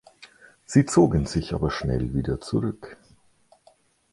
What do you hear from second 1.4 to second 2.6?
aber schnell wieder